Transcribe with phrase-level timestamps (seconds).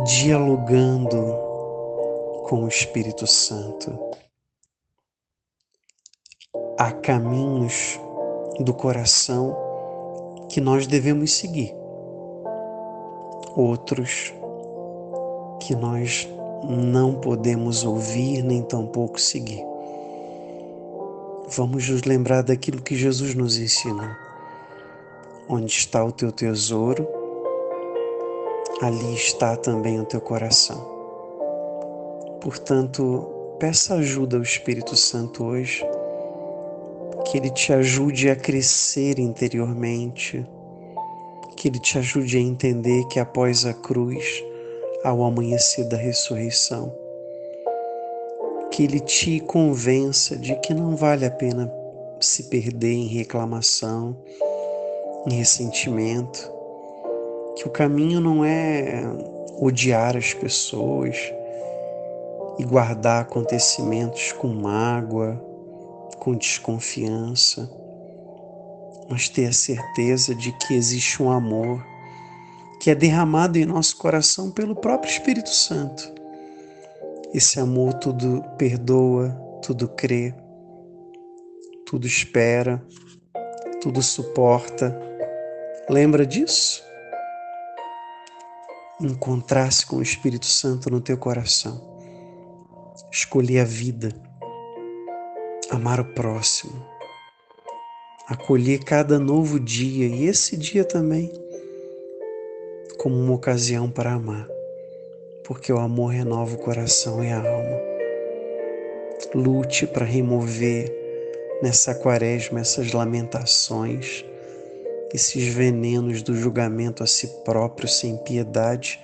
[0.00, 1.20] dialogando
[2.48, 3.98] com o Espírito Santo.
[6.78, 8.00] Há caminhos
[8.58, 9.54] do coração
[10.48, 11.74] que nós devemos seguir,
[13.54, 14.32] outros
[15.60, 16.26] que nós
[16.64, 19.62] não podemos ouvir nem tampouco seguir.
[21.48, 24.08] Vamos nos lembrar daquilo que Jesus nos ensinou.
[25.46, 27.21] Onde está o teu tesouro,
[28.82, 30.84] ali está também o teu coração.
[32.40, 35.86] Portanto, peça ajuda ao Espírito Santo hoje,
[37.24, 40.44] que ele te ajude a crescer interiormente,
[41.56, 44.42] que ele te ajude a entender que após a cruz,
[45.04, 46.92] ao amanhecer da ressurreição,
[48.68, 51.72] que ele te convença de que não vale a pena
[52.18, 54.16] se perder em reclamação,
[55.28, 56.61] em ressentimento,
[57.62, 59.04] que o caminho não é
[59.60, 61.16] odiar as pessoas
[62.58, 65.36] e guardar acontecimentos com mágoa,
[66.18, 67.70] com desconfiança,
[69.08, 71.86] mas ter a certeza de que existe um amor
[72.80, 76.12] que é derramado em nosso coração pelo próprio Espírito Santo.
[77.32, 79.30] Esse amor tudo perdoa,
[79.62, 80.34] tudo crê,
[81.86, 82.84] tudo espera,
[83.80, 85.00] tudo suporta.
[85.88, 86.90] Lembra disso?
[89.02, 91.80] Encontrar-se com o Espírito Santo no teu coração.
[93.10, 94.10] Escolher a vida,
[95.70, 96.86] amar o próximo,
[98.28, 101.30] acolher cada novo dia e esse dia também
[103.02, 104.46] como uma ocasião para amar,
[105.44, 107.80] porque o amor renova o coração e a alma.
[109.34, 110.88] Lute para remover
[111.60, 114.24] nessa quaresma essas lamentações,
[115.12, 119.00] esses venenos do julgamento a si próprio sem piedade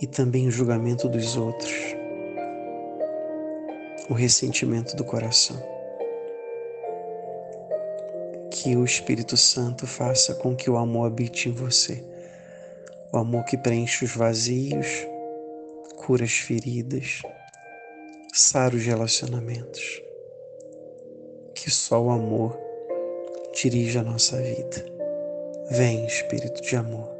[0.00, 1.74] e também o julgamento dos outros,
[4.08, 5.56] o ressentimento do coração.
[8.50, 12.02] Que o Espírito Santo faça com que o amor habite em você
[13.12, 15.06] o amor que preenche os vazios,
[15.96, 17.22] cura as feridas,
[18.32, 20.02] sara os relacionamentos.
[21.54, 22.58] Que só o amor
[23.54, 24.95] dirija a nossa vida.
[25.68, 27.15] Vem, Espírito de amor.